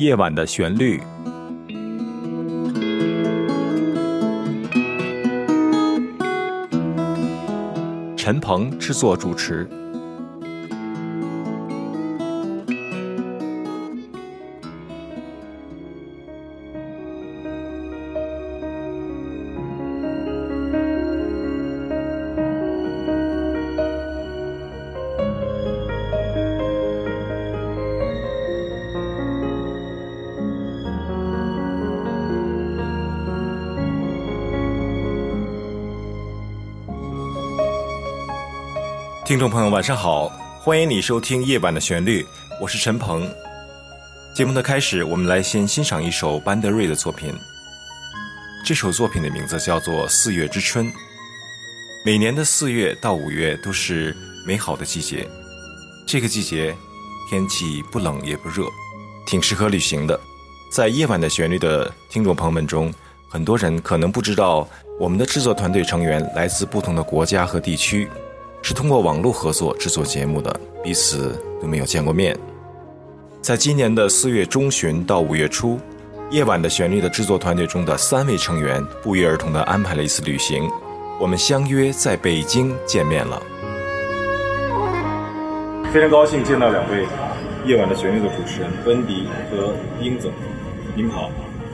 [0.00, 0.98] 夜晚的旋律，
[8.16, 9.68] 陈鹏制作主持。
[39.30, 42.20] 听众朋友，晚上好，欢迎你收听《夜晚的旋律》，
[42.60, 43.32] 我是陈鹏。
[44.34, 47.32] 节目的开始，我们来先欣赏一首班德瑞的作品。
[48.66, 50.84] 这首作品的名字叫做《四月之春》。
[52.04, 54.12] 每年的四月到五月都是
[54.44, 55.24] 美好的季节，
[56.08, 56.74] 这个季节
[57.30, 58.64] 天气不冷也不热，
[59.24, 60.20] 挺适合旅行的。
[60.72, 62.92] 在《夜晚的旋律》的听众朋友们中，
[63.28, 68.08] 很多人可能不知道，我们的制作团队成员来自不同的国家和地区。
[68.62, 72.36] 是通过网络合作制作节目的，彼此都没有见过面。
[73.40, 75.76] 在今年的四月中旬到五月初，
[76.30, 80.68] 《夜晚的旋律》的制作团队中的三位成员不约而同地安排了一次旅行，
[81.18, 83.42] 我们相约在北京见面了。
[85.92, 87.04] 非常高兴见到两位
[87.66, 90.30] 《夜晚的旋律》的主持人温迪和英子，
[90.94, 91.30] 你们好。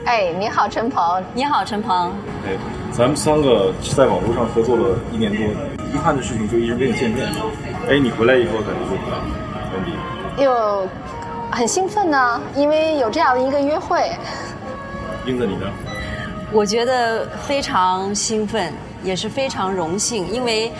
[0.07, 1.21] 哎，你好，陈鹏。
[1.33, 2.13] 你好，陈鹏。
[2.45, 2.55] 哎，
[2.93, 5.45] 咱们三个在网络上合作了一年多，
[5.93, 7.27] 遗憾的事情就一直没有见面。
[7.89, 9.19] 哎，你回来以后感觉怎么样，
[9.73, 10.41] 温迪？
[10.41, 10.87] 又
[11.51, 14.09] 很兴奋呢，因为有这样的一个约会。
[15.25, 15.67] 英子，你呢？
[16.53, 18.71] 我觉得非常兴奋，
[19.03, 20.71] 也是非常荣幸，因为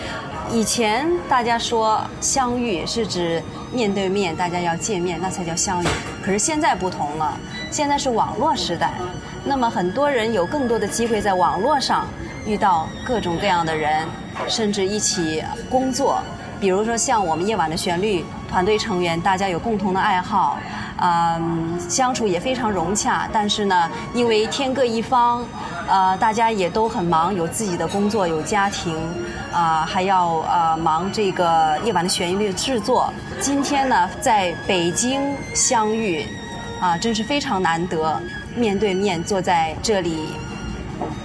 [0.50, 5.88] 以前大家说相遇是指面对面，大家要见面，那才叫相遇。
[6.24, 7.38] 可是现在不同了。
[7.70, 8.94] 现在是网络时代，
[9.48, 12.06] 那么很多人有更多的机会在网络上
[12.46, 14.06] 遇到各种各样的人，
[14.48, 16.20] 甚至一起工作。
[16.60, 20.58] 比如说像我们夜晚的旋律团队成员，大家有共同的爱好，
[21.00, 23.30] 嗯，相处也非常融洽。
[23.32, 25.46] 但是呢，因为天各一方，
[25.88, 28.98] 呃，大家也都很忙，有自己的工作，有家庭，
[29.54, 33.14] 啊，还要呃忙这个夜晚的旋律制作。
[33.40, 35.22] 今天呢，在北京
[35.54, 36.26] 相遇。
[36.80, 38.22] 啊，真是非常难得，
[38.58, 40.30] 面对面坐在这里。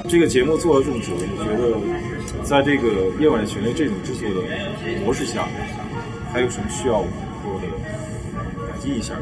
[0.08, 4.46] 这个节目做了这么久，你觉得在这个夜晚旋律这种制作的
[5.04, 5.46] 模式下，
[6.32, 7.12] 还有什么需要我们
[7.42, 7.66] 说的
[8.70, 9.14] 改进一下？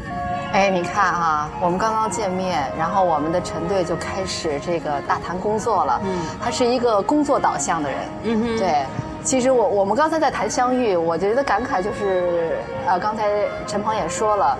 [0.51, 6.01] 哎，你看啊，我们刚刚见面，然后我们的陈队就开始这个大谈工作了。
[6.03, 7.99] 嗯，他是一个工作导向的人。
[8.23, 8.85] 嗯哼，对。
[9.23, 13.29] 其实我我们刚才在谈相遇，我觉得感慨就是，呃，刚才
[13.65, 14.57] 陈鹏也说了。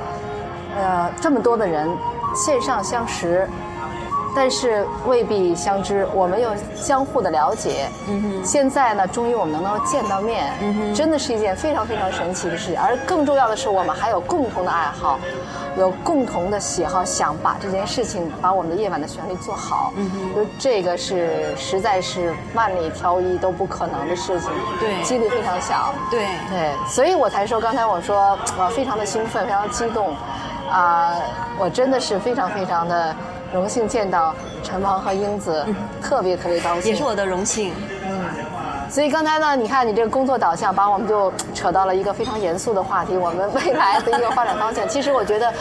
[0.78, 1.90] 呃，这么多的人
[2.34, 3.48] 线上相识，
[4.36, 6.08] 但是未必相知。
[6.14, 7.90] 我们又相互的了解。
[8.08, 8.46] 嗯哼。
[8.46, 12.80] 现在呢，终于我们能够见到面，嗯哼，真的是一件非常非常神奇的事情。
[12.80, 15.20] 而更重要的是，我们还有共同的爱好，
[15.78, 19.92] 有共同的喜好，想把这件事情，把我们的夜晚的旋律做好。
[19.98, 20.36] 嗯哼。
[20.36, 24.50] 就这个是实在是万里挑一都不可能的事情。
[24.80, 25.04] 对。
[25.04, 25.94] 几率非常小。
[26.10, 26.26] 对。
[26.50, 26.72] 对。
[26.88, 30.16] 所以我才说，刚才我说，我非常的兴奋，非常激动。
[30.72, 31.16] 啊，
[31.60, 33.14] 我真的是非常非常的
[33.54, 34.34] 荣幸见到
[34.64, 35.66] 陈鹏和英子，
[36.02, 36.92] 特别特别高兴。
[36.92, 37.74] 也是我的荣幸。
[38.08, 38.24] 嗯，
[38.90, 44.88] 所以刚才呢，你看你这个工作导向，把我们就扯到了一个非常严肃的话题，我们未来的一个发展方向。
[44.88, 45.54] 其实我觉得，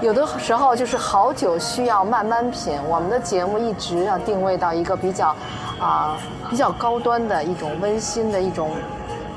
[0.00, 2.80] 有的时候就是好酒需要慢慢品。
[2.88, 5.36] 我们的节目一直要定位到一个比较
[5.78, 6.16] 啊
[6.48, 8.70] 比较高端的一种温馨的一种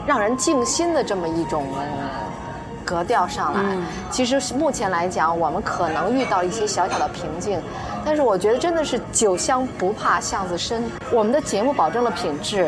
[0.08, 1.66] 让人静心的这么一种。
[2.90, 3.78] 格调上来，
[4.10, 7.62] 其实目前来讲，我们可能遇到一些小小的瓶颈，
[8.04, 10.84] 但是我觉得真的是酒香不怕巷子深。
[11.12, 12.68] 我们的节目保证了品质，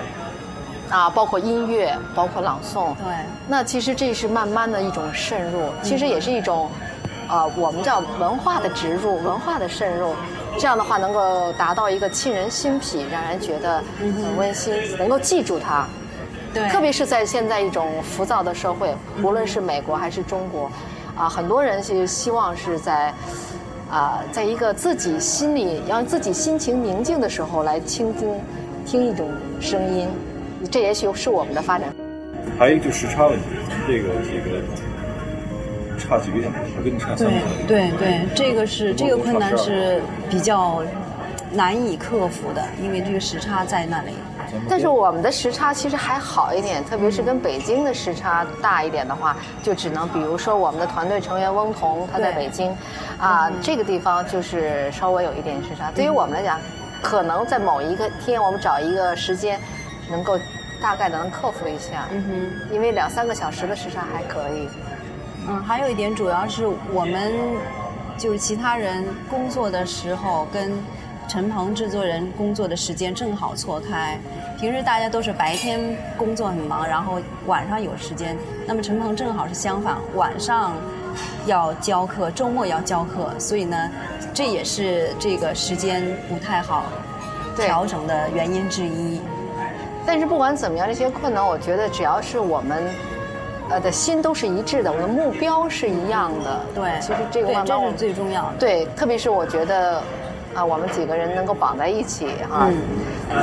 [0.92, 2.94] 啊，包括音乐，包括朗诵。
[3.04, 3.16] 对。
[3.48, 6.69] 那其实这是慢慢的一种渗入，其实也是一种，
[7.28, 10.13] 呃，我们叫文化的植入，文化的渗入。
[10.60, 15.88] 这样的话能够达到一个沁人心脾，让人觉得很温馨，能够记住它。
[16.53, 18.94] 对，特别是在现在一种浮躁的社会，
[19.24, 20.69] 无论是美国还是中国，
[21.15, 23.13] 啊，很多人是希望是在，
[23.89, 28.30] 啊，在一个自己心里让自己心情宁静的时候来倾听，
[28.86, 30.09] 听一种声音，
[30.69, 31.88] 这也许是我们的发展。
[32.59, 33.45] 还有一个就时差问题，
[33.88, 34.62] 这个这个
[35.97, 37.54] 差几个小时，我跟你差三个小时。
[37.68, 40.83] 对对对，这个是这个困难是比较
[41.54, 44.12] 难以克服的，因为这个时差在那里。
[44.69, 52.75] 但是我们的时差其实还好一点，特别是跟北京的时差大一点的话，就只能比如说我们的团队成员翁彤他在北京，
[53.19, 55.92] 啊，这个地方就是稍微有一点时差。
[55.92, 56.59] 对于我们来讲，
[57.01, 59.59] 可能在某一个天，我们找一个时间，
[60.09, 60.38] 能够
[60.81, 62.07] 大概的能克服一下。
[62.12, 64.69] 嗯哼，因为两三个小时的时差还可以。
[65.47, 67.33] 嗯，还有一点主要是我们
[68.18, 70.71] 就是其他人工作的时候跟。
[71.27, 74.19] 陈鹏制作人工作的时间正好错开，
[74.59, 75.79] 平时大家都是白天
[76.18, 78.35] 工作很忙，然后晚上有时间。
[78.68, 80.73] 那么陈鹏正好是相反，晚上
[81.45, 83.89] 要教课，周末要教课，所以呢，
[84.33, 86.83] 这也是这个时间不太好
[87.56, 89.21] 调整的原因之一。
[90.06, 92.83] 但是不管怎么样，这些困难，我觉得只要是我们
[93.69, 96.59] 呃的心都是一致的，我们的目标是一样的。
[96.75, 98.57] 对，其实这个这是最重要的。
[98.59, 100.03] 对，特别是我觉得。
[100.53, 102.68] 啊，我们几个人能够绑在一起哈。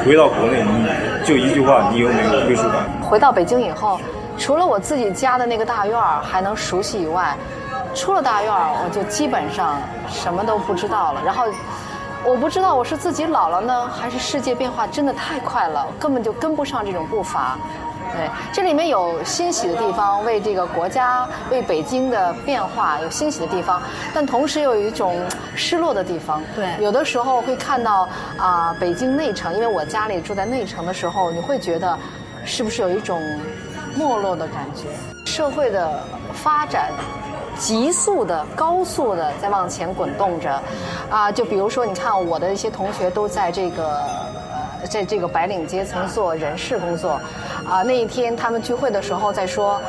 [0.05, 2.85] 回到国内，你就一句话，你有没有归属感？
[3.03, 3.99] 回到北京以后，
[4.37, 7.37] 除了我自己家的那个大院儿还能熟悉以外，
[7.95, 9.79] 出了大院儿，我就基本上
[10.09, 11.23] 什么都不知道了。
[11.25, 11.45] 然后，
[12.25, 17.57] 我不知道我是自己老了呢，还是世界变化真的太快了，根本就跟不上这种步伐。
[18.19, 23.81] 对，这里面有欣喜的地方，为这个国家、为北京的变化有欣喜的地方，
[24.13, 25.17] 但同时又有一种
[25.55, 26.43] 失落的地方。
[26.57, 31.97] 对，有的时候会看到啊，北京内城，因为我家里住在内城的时候，你会觉得
[32.45, 33.23] 是不是有一种
[33.95, 34.89] 没落的感觉？
[35.25, 36.91] 社会的发展
[37.57, 40.61] 急速的、高速的在往前滚动着，
[41.09, 44.03] 啊，就比如说，你看我的一些同学都在这个。
[44.91, 47.21] 在这个白领阶层做人事工作，
[47.69, 49.81] 啊，那一天他们聚会的时候在说，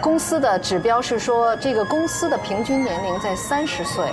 [0.00, 4.06] 公司的指标是说这个公司的平均年龄在三十岁，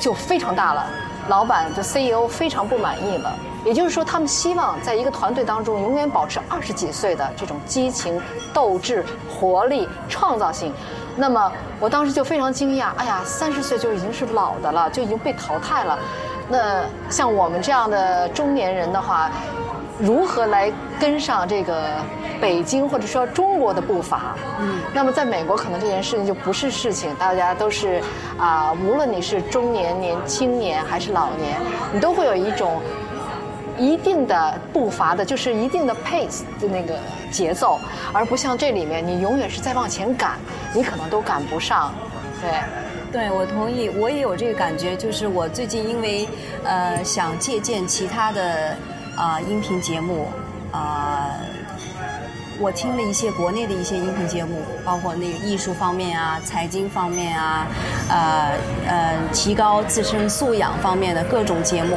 [0.00, 0.86] 就非常大了。
[1.28, 3.32] 老板的 CEO 非常不满意了，
[3.64, 8.20] 也就是说他们希望在一个团队当中永远保持二十几岁的这种激情、
[8.52, 10.72] 斗志、活力、创造性。
[11.16, 15.96] 那么我当时就非常惊讶，哎呀，三十岁就已经是老的了，就已经被淘汰了。
[16.50, 19.30] 那像我们这样的中年人的话，
[20.00, 21.94] 如何来跟上这个
[22.40, 24.34] 北京或者说中国的步伐？
[24.58, 28.02] 嗯，那么在美国可能这件事情就不是事情，大家都是
[28.36, 31.56] 啊，无论你是中年、年青年还是老年，
[31.92, 32.82] 你都会有一种
[33.78, 36.98] 一定的步伐的，就是一定的 pace 的那个
[37.30, 37.78] 节奏，
[38.12, 40.32] 而不像这里面你永远是在往前赶，
[40.74, 41.92] 你可能都赶不上，
[42.40, 42.50] 对。
[43.12, 44.96] 对，我同意，我也有这个感觉。
[44.96, 46.28] 就是我最近因为
[46.64, 48.76] 呃想借鉴其他的
[49.16, 50.28] 啊音频节目
[50.70, 51.34] 啊，
[52.60, 57.66] 我听了一些国内的一些音频节目，包括那个艺术方面啊、财经方面啊、
[58.10, 58.52] 呃
[58.86, 61.96] 呃提高自身素养方面的各种节目，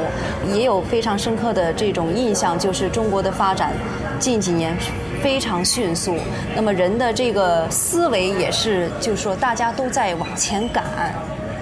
[0.54, 3.74] 也有非常深刻的这种印象，就是中国的发展
[4.20, 4.74] 近几年。
[5.22, 6.18] 非常迅速，
[6.54, 10.84] 那么人的这个思维也是，就是说大家都在往前赶，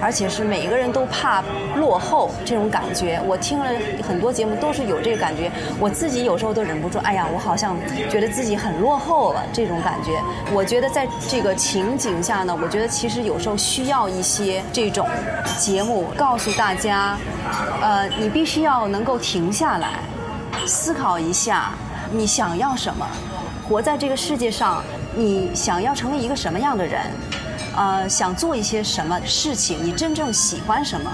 [0.02, 1.42] 而且是每一个人都怕
[1.76, 3.20] 落后这种感觉。
[3.24, 3.70] 我听了
[4.02, 5.48] 很多节目，都是有这个感觉。
[5.78, 7.76] 我自己有时候都忍不住，哎呀，我好像
[8.10, 10.20] 觉得自己很落后了这种感觉。
[10.52, 15.08] 我觉得在这个情景下呢，我觉得其实有时候需要一些这种
[15.56, 17.16] 节目，告诉大家，
[17.80, 20.00] 呃，你必须要能够停下来，
[20.66, 21.70] 思考一下
[22.10, 23.06] 你想要什么。
[23.68, 24.82] 活在这个世界上，
[25.14, 27.00] 你想要成为一个什么样的人？
[27.76, 29.78] 呃，想做一些什么事情？
[29.84, 31.10] 你真正喜欢什么？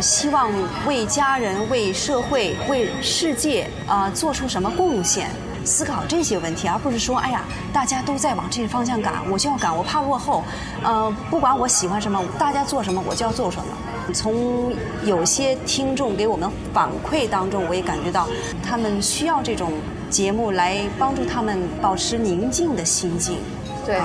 [0.00, 0.50] 希望
[0.86, 5.30] 为家人、为社会、为世界啊做出什么贡献？
[5.64, 7.42] 思考这些问题，而不是说，哎呀，
[7.72, 10.42] 大家都在往这个方向赶，我就要赶，我怕落后。
[10.82, 13.64] 呃，不管我喜欢什么，大家做什么，我就要做什么。
[14.12, 18.28] 从有些听众给我们反馈当中，我也感觉到
[18.62, 19.72] 他们需要这种。
[20.10, 23.38] 节目来帮助他们保持宁静的心境，
[23.84, 23.98] 对。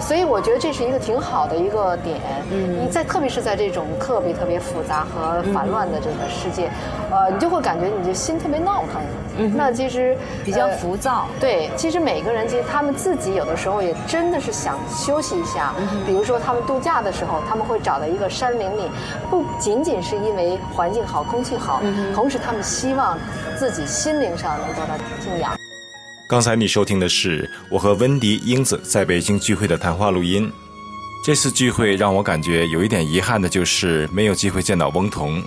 [0.00, 2.20] 所以我觉得这是一个挺好的一个点。
[2.50, 6.70] 嗯，你在特别是在这种特别特别复杂和烦乱的这个世界，
[7.10, 9.00] 呃，你就会感觉你的心特别闹腾。
[9.38, 11.26] 嗯，那其实比较浮躁。
[11.40, 15.72] 对，其实每个人其实他们自己有的时候也真的是想休息一下。
[15.78, 18.90] 嗯，比如说他们度假的时候，他们会找到一个山林里，
[19.30, 21.80] 不仅仅是因为环境好、空气好，
[22.14, 23.16] 同时他们希望
[23.56, 25.61] 自己心灵上能得到静养。
[26.32, 30.50] 刚才你收听的是我和温迪、英子在北京聚会的谈话录音。
[31.22, 35.42] 这次聚会让我感觉有一点遗憾的就是没有机会见到翁彤。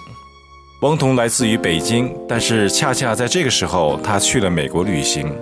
[0.81, 5.35] 翁彤来自于北京，但是恰恰在这个时候，他去了美国旅行。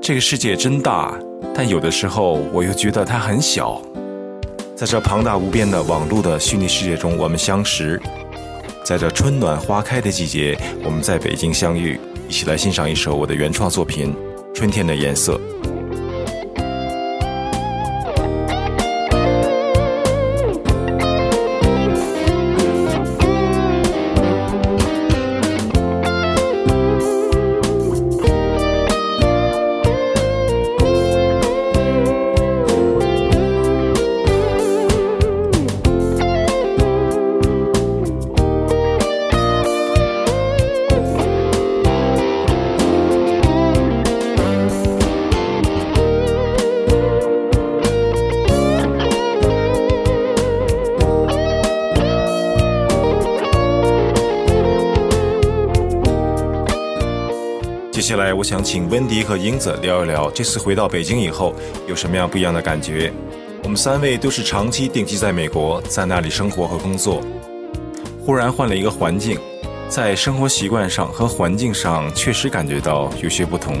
[0.00, 1.12] 这个世界真大，
[1.54, 3.82] 但有的时候我又觉得它很小。
[4.74, 7.98] 在这庞大无边的网络的虚拟世界中，我们相识；
[8.82, 12.00] 在这春暖花开的季节，我们在北京相遇。
[12.26, 14.14] 一起来欣赏一首我的原创作品
[14.58, 15.36] 《春天的颜色》。
[58.08, 61.54] 接下来，我想请温迪和英子聊一聊这次回到北京以后
[61.86, 63.12] 有什么样不一样的感觉。
[63.62, 67.20] 我们三位都是长期定居在美国，在那里生活和工作，
[68.24, 69.38] 忽然换了一个环境，
[69.90, 73.76] 在生活习惯上和环境上确实感觉到有些不同。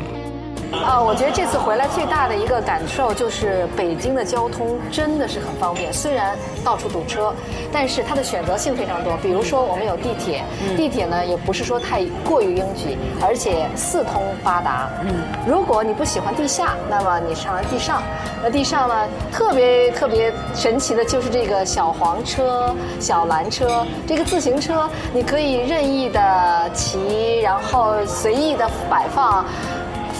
[0.70, 7.32] 呃，我觉得这次回来最大的一个感受就是北京的交通真的是很方便，虽然到处堵车，
[7.72, 9.16] 但是它的选择性非常多。
[9.22, 10.44] 比如说我们有地铁，
[10.76, 14.90] 地铁呢也不是说太过于拥挤，而且四通八达。
[15.04, 18.02] 嗯，如果你不喜欢地下，那么你上了地上。
[18.42, 18.94] 那地上呢
[19.32, 29.44] 特别特别神奇的就是这个小黄车、小蓝车，这个自行车你可以任意的骑，然后随意的摆放。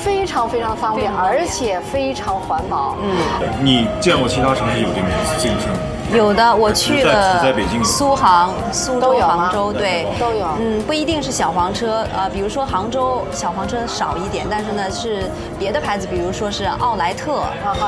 [0.09, 2.97] 非常非常方便，而且非常环保。
[3.03, 3.15] 嗯，
[3.63, 5.79] 你见过其他城市有这种自行车吗？
[6.15, 10.47] 有的，我去了在北京苏杭、苏州、杭州，对，都有。
[10.59, 17.43] 嗯，不一定是小黄车，呃，比如说杭州小黄车少一点，但是呢是别的牌子，比如说是奥莱特，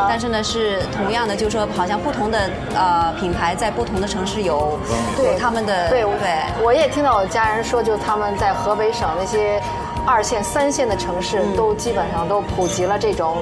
[0.07, 2.39] 但是呢是同样的，就是说好像不同的
[2.75, 4.79] 呃品牌在不同的城市有
[5.17, 6.63] 对他们的对对。
[6.63, 9.59] 我也听到我家人说，就他们在河北省那些。
[10.11, 13.37] 二线、三线的城市都基本上都普及了这种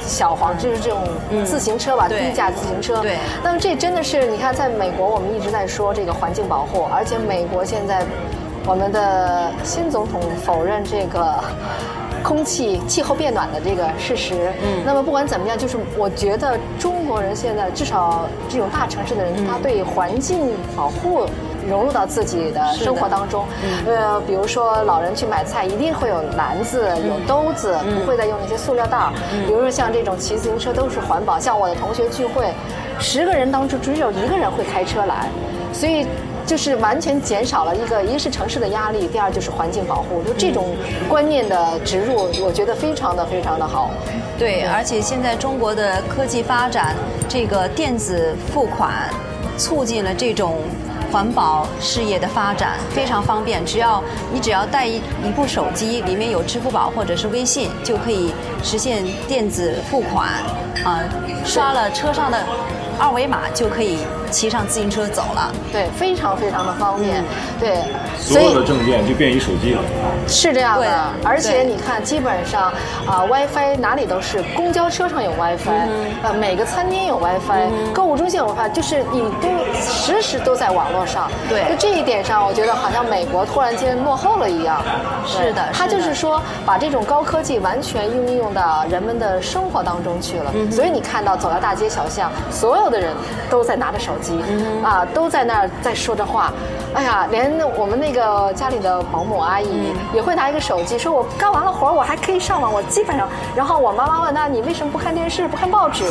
[0.00, 1.02] 小黄，就是这种
[1.44, 3.02] 自行车吧，低价自行车。
[3.02, 3.18] 对。
[3.42, 8.06] 那么这真的是，你看，在美国我们一直在说这个环境保护，而且美国现在
[8.64, 11.34] 我们的新总统否认这个
[12.22, 14.52] 空气气候变暖的这个事实。
[14.62, 14.84] 嗯。
[14.86, 21.26] 那么不管怎么样，就是我觉得中国人现在至少这种大城市的人，他对环境保护。
[21.68, 23.44] 融入到自己的生活当中，
[23.86, 29.12] 呃，比如说老人去买菜，一定会有篮子、有兜子，不会再用那些塑料袋儿。
[29.46, 31.38] 比如说像这种骑自行车都是环保。
[31.38, 32.52] 像我的同学聚会，
[32.98, 35.28] 十个人当中只有一个人会开车来，
[35.72, 36.06] 所以
[36.46, 40.22] 就是完全减少了一个，一个是城市的压力，第二就是环境保护。
[40.22, 40.74] 就这种
[41.08, 43.90] 观念的植入，我觉得非常的非常的好。
[44.38, 46.94] 对，而且现在中国的科技发展，
[47.28, 48.92] 这个电子付款
[49.56, 50.58] 促进了这种。
[51.14, 54.02] 环保事业的发展非常方便，只要
[54.32, 60.28] 你只要带一一部手机，里面有支付宝或者是微信，就可以实现电子付款，
[60.84, 61.04] 啊，
[61.44, 62.44] 刷了车上的。
[62.98, 63.98] 二维码就可以
[64.30, 67.24] 骑上自行车走了，对，非常非常的方便，
[67.58, 67.78] 对，
[68.18, 69.80] 所有的证件就便于手机了，
[70.28, 70.88] 是这样的，
[71.24, 72.72] 而且你看，基本上
[73.06, 75.88] 啊，WiFi 哪里都是，公交车上有 WiFi，
[76.22, 79.48] 呃，每个餐厅有 WiFi，购物中心有 WiFi，就是你都
[79.80, 84.82] 时时都在网络上，对，就这一点上，我觉得好像美国突然间落后了一样，
[85.26, 85.52] 是。
[85.52, 92.83] 的，他就是说把这种高科技完全应用到人们的生活当中去了，所以你看到走到大街小巷，所有。
[92.84, 93.14] 所有的人
[93.48, 94.38] 都在拿着手机，
[94.82, 96.52] 啊，都在那儿在说着话。
[96.92, 102.70] 哎呀，连我们那个家里的保姆阿姨也会拿一个手机，说我干完了活我还可以上网。
[102.70, 103.26] 我基本上，
[103.56, 106.04] 然后我妈妈问他，你为什么不看电视，不看报纸？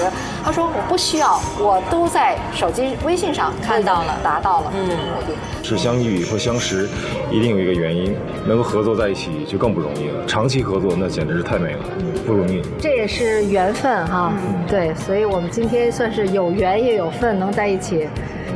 [0.43, 4.71] 她说我不需要，我都在手机微信上看到了，达到了。
[4.71, 4.87] 目
[5.27, 6.89] 的，是相遇和相识，
[7.29, 10.25] 一定有一个原因，能够合作在一起就更不容易了。
[10.25, 11.79] 长期合作那简直是太美了，
[12.25, 12.63] 不容易。
[12.81, 14.33] 这也是缘分哈，
[14.67, 16.62] 对，所以我们今天算是有缘。
[16.63, 18.07] 缘也有份，能在一起，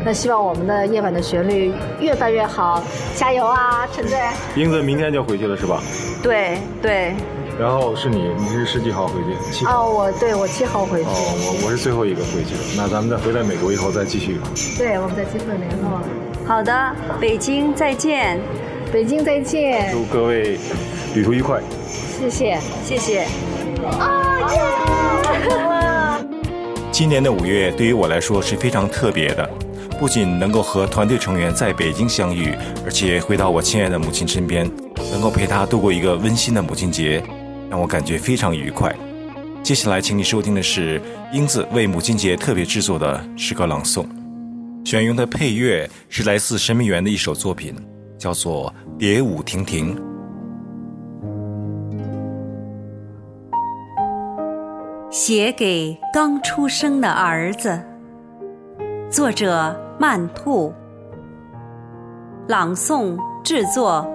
[0.06, 2.82] 那希望我们的夜晚的旋律越办越好，
[3.14, 4.18] 加油啊，陈队！
[4.56, 5.82] 英子明天就回去了是吧？
[6.24, 7.14] 对对。
[7.60, 9.52] 然后是你，你是十几号回去？
[9.52, 9.84] 七号。
[9.84, 11.10] 哦，我对我七号回去。
[11.10, 12.62] 哦，我我是最后一个回去的。
[12.78, 14.40] 那咱们再回来美国以后再继续。
[14.78, 16.00] 对，我们再机会联络。
[16.46, 18.40] 好的，北京再见，
[18.94, 19.92] 北京再见。
[19.92, 20.58] 祝各位
[21.14, 21.60] 旅途愉快。
[21.90, 23.26] 谢谢，谢谢。
[24.00, 25.77] 啊耶！
[26.98, 29.48] 今年的五月对于我来说是非常特别的，
[30.00, 34.68] 不仅能够和团队成员在北京相遇，而且回到我亲爱的母亲身边，
[35.12, 37.24] 能够陪她度过一个温馨的母亲节，
[37.70, 38.92] 让我感觉非常愉快。
[39.62, 41.00] 接下来，请你收听的是
[41.32, 44.04] 英子为母亲节特别制作的诗歌朗诵，
[44.84, 47.76] 选用的配乐是来自神秘园的一首作品，
[48.18, 49.96] 叫做《蝶舞亭亭》。
[55.20, 57.82] 写给刚出生的儿子。
[59.10, 60.72] 作者：曼兔。
[62.48, 64.08] 朗诵制作：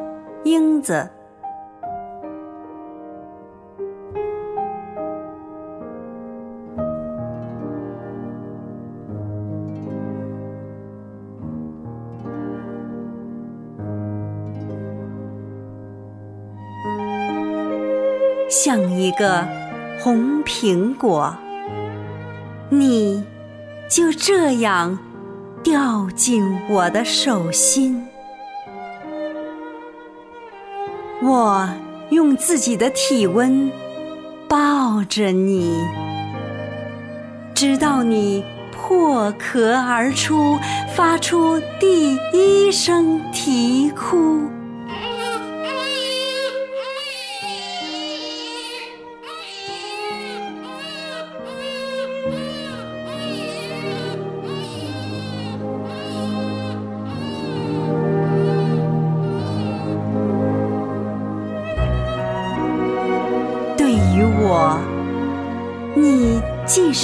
[0.44, 1.10] 英子。
[18.48, 19.44] 像一个
[20.04, 21.32] 红苹果，
[22.70, 23.22] 你
[23.88, 24.98] 就这样
[25.62, 28.04] 掉进我的手心。
[31.22, 31.68] 我
[32.10, 33.70] 用自己的体温
[34.48, 35.72] 抱着你，
[37.54, 38.42] 直到你
[38.72, 40.58] 破壳而出，
[40.96, 44.40] 发出第一声啼哭。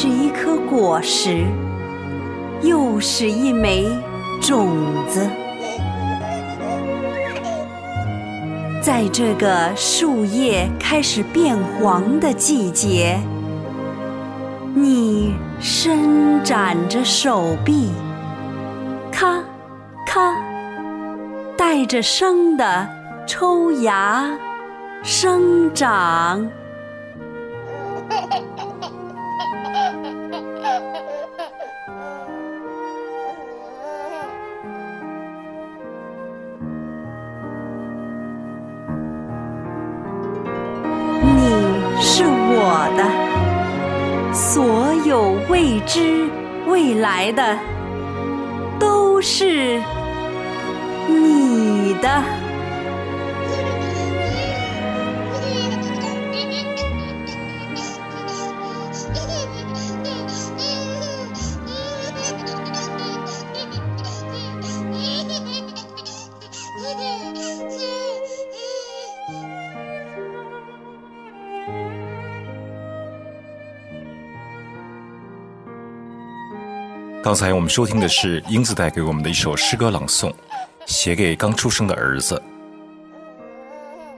[0.01, 1.45] 是一颗果实，
[2.63, 3.85] 又是一枚
[4.41, 4.77] 种
[5.09, 5.29] 子。
[8.81, 13.19] 在这个树叶开始变黄的季节，
[14.73, 17.91] 你伸展着手臂，
[19.11, 19.43] 咔
[20.07, 20.33] 咔，
[21.57, 22.89] 带着声的
[23.27, 24.31] 抽芽、
[25.03, 26.49] 生长。
[42.81, 43.03] 我的，
[44.33, 46.31] 所有未知
[46.69, 47.59] 未来的，
[48.79, 49.83] 都是
[51.09, 52.38] 你的。
[77.29, 80.33] 刚才我们收听的是英子带给我们的一首诗歌朗诵，
[80.87, 82.43] 写给刚出生的儿子。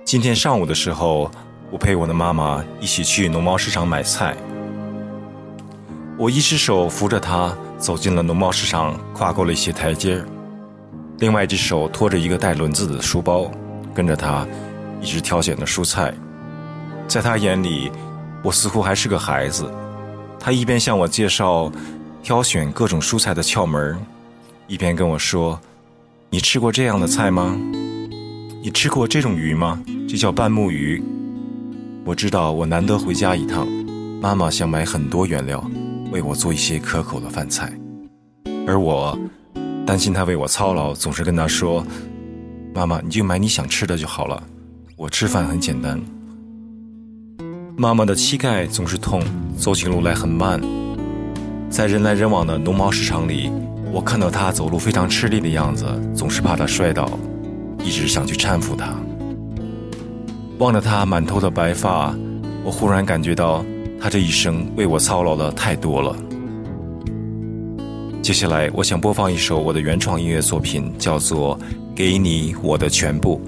[0.05, 1.29] 今天上午的时候，
[1.73, 4.37] 我陪我的妈妈一起去农贸市场买菜。
[6.17, 10.25] 我一只手扶着她走进了农贸市场，跨过了一些台阶；
[11.19, 13.51] 另外一只手拖着一个带轮子的书包，
[13.93, 14.47] 跟着她
[15.01, 16.15] 一直挑选着蔬菜。
[17.09, 17.91] 在她眼里，
[18.45, 19.69] 我似乎还是个孩子。
[20.39, 21.73] 她一边向我介绍。
[22.23, 23.99] 挑选各种蔬菜的窍门
[24.67, 25.59] 一边跟我说
[26.31, 27.59] ：“你吃过这样的菜吗？
[28.63, 29.83] 你吃过这种鱼吗？
[30.09, 31.03] 这叫半木鱼。”
[32.05, 33.67] 我知道我难得回家一趟，
[34.21, 35.65] 妈妈想买很多原料，
[36.13, 37.73] 为我做一些可口的饭菜，
[38.67, 39.19] 而我
[39.87, 41.85] 担心她为我操劳，总是跟她说
[42.75, 44.43] ：“妈妈，你就买你想吃的就好了，
[44.97, 46.01] 我吃饭很简单。”
[47.77, 49.23] 妈妈的膝盖总是痛，
[49.57, 50.61] 走起路来很慢。
[51.71, 53.49] 在人来人往的农贸市场里，
[53.93, 57.09] 我看到他走路非常吃力的样子，总是怕他摔倒，
[57.85, 58.93] 一直想去搀扶他。
[60.59, 62.13] 望着他满头的白发，
[62.65, 63.65] 我忽然感觉到
[64.01, 66.17] 他这一生为我操劳的太多了。
[68.21, 71.57] 接下来，我想播放一首我的原创音乐作品，叫做
[71.95, 73.41] 《给你我的全部》。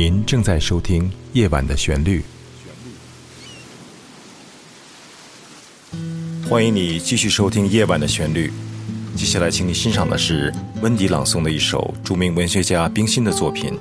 [0.00, 2.22] 您正在收听《夜晚的旋律》，
[6.48, 8.46] 欢迎你继续收听《夜晚的旋律》。
[9.18, 13.76] 接下来，请你欣赏的是温迪朗诵的一首著名文学家冰心的作品。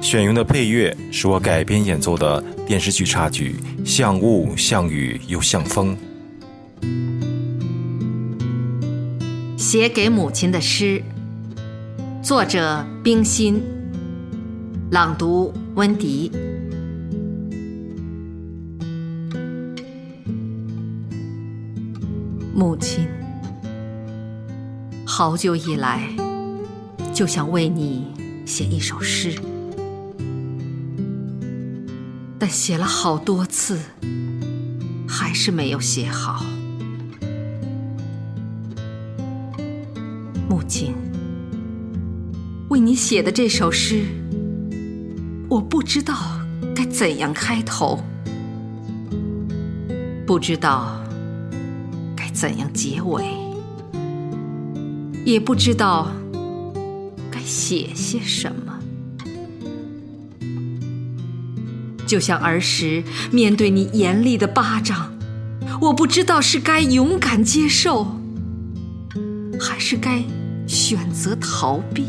[0.00, 5.98] 选用的配乐是我改编演奏的电视剧插曲《像雾像雨又像风》。
[9.58, 11.02] 写给母亲的诗，
[12.22, 13.60] 作者冰心。
[14.88, 16.30] 朗读温迪。
[22.54, 23.08] 母亲，
[25.04, 26.08] 好久以来
[27.12, 28.06] 就想为你
[28.46, 29.34] 写一首诗，
[32.38, 33.80] 但写了好多次，
[35.08, 36.46] 还是没有写好。
[40.48, 40.94] 母亲，
[42.68, 44.04] 为你写的这首诗。
[45.56, 46.14] 我不知道
[46.74, 48.04] 该怎样开头，
[50.26, 51.02] 不知道
[52.14, 53.24] 该怎样结尾，
[55.24, 56.12] 也不知道
[57.30, 58.78] 该写些什么。
[62.06, 65.10] 就像儿时面对你严厉的巴掌，
[65.80, 68.18] 我不知道是该勇敢接受，
[69.58, 70.22] 还是该
[70.66, 72.04] 选择逃避。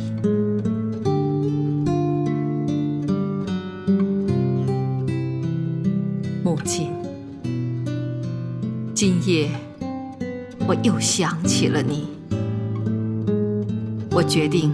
[8.99, 9.47] 今夜，
[10.67, 12.07] 我又想起了你。
[14.09, 14.73] 我决定，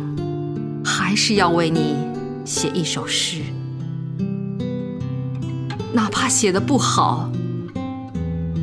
[0.81, 1.97] 还是要为你
[2.45, 3.41] 写一首诗，
[5.91, 7.29] 哪怕写的不好，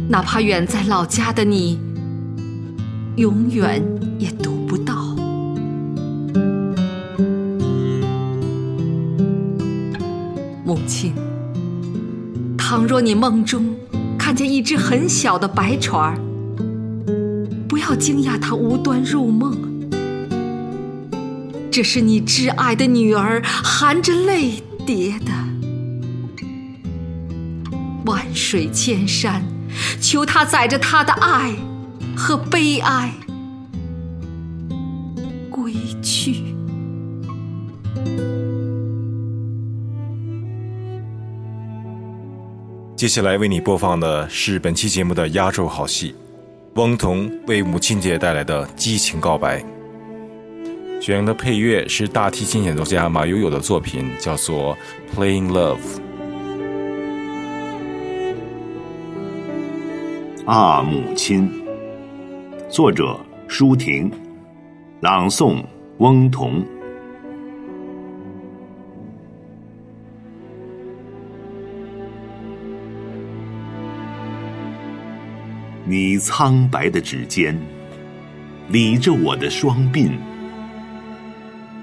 [0.09, 1.79] 哪怕远在老家的你，
[3.17, 3.85] 永远
[4.19, 5.15] 也读不到。
[10.65, 11.13] 母亲，
[12.57, 13.63] 倘若你梦中。
[14.31, 16.17] 看见一只很小的白船儿，
[17.67, 19.59] 不要惊讶它无端入梦。
[21.69, 25.33] 这是你挚爱的女儿含着泪叠的。
[28.07, 29.43] 万水千山，
[30.01, 31.53] 求他载着他的爱
[32.17, 33.13] 和悲哀
[35.51, 36.50] 归去。
[43.01, 46.15] 接下来为你播放的是本期节目的压轴好戏，
[46.75, 49.65] 翁童为母亲节带来的激情告白。
[51.01, 54.77] 选用的配乐是大提琴演奏家马友友的作品，叫做
[55.19, 55.79] 《Playing Love》。
[60.45, 61.51] 啊，母亲，
[62.69, 64.13] 作者舒婷，
[65.01, 65.65] 朗诵
[65.97, 66.63] 翁童。
[75.91, 77.61] 你苍白的指尖，
[78.69, 80.13] 理着我的双鬓，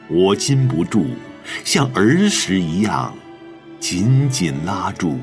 [0.07, 1.07] 我禁不住
[1.65, 3.13] 像儿时一样，
[3.81, 5.19] 紧紧拉住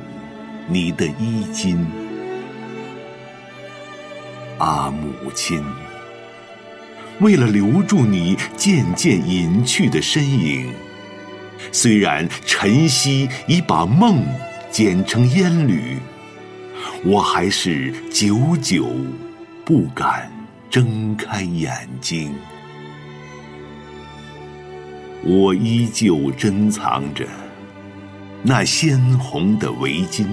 [0.69, 1.83] 你的衣襟。
[4.59, 5.65] 啊，母亲，
[7.21, 10.71] 为了留住你渐渐隐去的身影，
[11.73, 14.23] 虽然晨曦已把梦
[14.71, 15.97] 剪成烟缕。
[17.05, 18.89] 我还是久久
[19.65, 20.31] 不敢
[20.71, 22.35] 睁开眼睛，
[25.23, 27.27] 我依旧珍藏着
[28.43, 30.27] 那鲜红的围巾，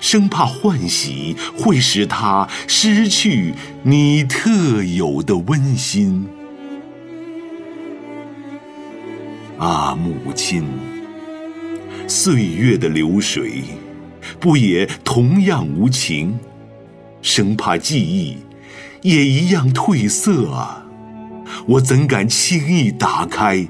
[0.00, 6.26] 生怕换洗会使它失去你特有的温馨。
[9.58, 10.64] 啊，母亲，
[12.06, 13.62] 岁月的流水。
[14.38, 16.38] 不也同样无情？
[17.22, 18.38] 生怕记忆
[19.02, 20.86] 也一样褪色啊！
[21.66, 23.66] 我怎敢轻易打开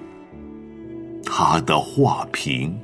[1.24, 2.78] 他的画屏？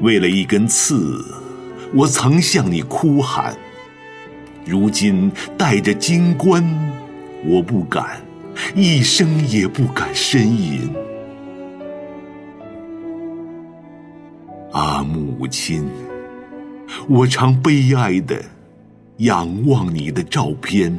[0.00, 1.24] 为了一根刺，
[1.94, 3.56] 我曾向你哭喊。
[4.64, 6.62] 如今带着金冠，
[7.46, 8.20] 我不敢，
[8.74, 10.90] 一声也不敢呻吟。
[15.38, 15.88] 母亲，
[17.08, 18.42] 我常悲哀的
[19.18, 20.98] 仰望你的照片。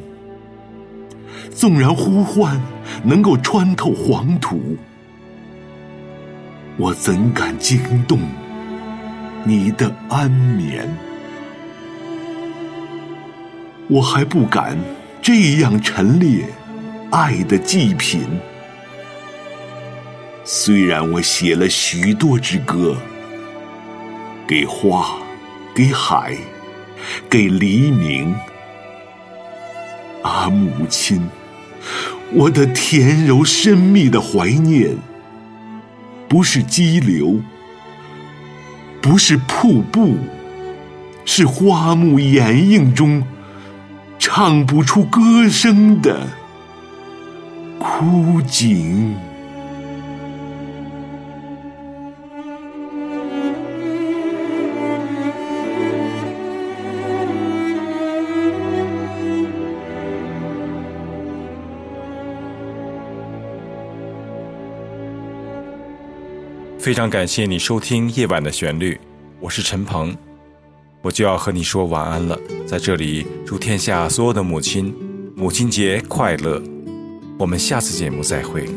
[1.54, 2.58] 纵然呼唤
[3.04, 4.78] 能够穿透黄土，
[6.78, 8.18] 我怎敢惊动
[9.44, 10.88] 你的安眠？
[13.90, 14.78] 我还不敢
[15.22, 16.46] 这样陈列
[17.12, 18.22] 爱的祭品。
[20.46, 22.96] 虽然我写了许多支歌，
[24.50, 25.16] 给花，
[25.76, 26.36] 给海，
[27.30, 28.34] 给黎明，
[30.24, 31.22] 啊，母亲，
[32.34, 34.98] 我的甜柔深密的怀念，
[36.28, 37.40] 不是激流，
[39.00, 40.18] 不是瀑布，
[41.26, 43.24] 是花木掩映中
[44.18, 46.26] 唱不出歌声的
[47.78, 49.16] 枯井。
[66.90, 68.96] 非常感谢你收听《夜晚的旋律》，
[69.40, 70.18] 我是陈鹏，
[71.04, 72.36] 我就要和你说晚安了。
[72.66, 74.92] 在这里，祝天下所有的母亲
[75.36, 76.60] 母亲节快乐！
[77.38, 78.68] 我们下次节目再会。